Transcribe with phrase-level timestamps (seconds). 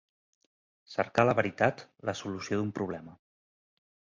[0.93, 3.15] Cercar la veritat, la solució d'un problema.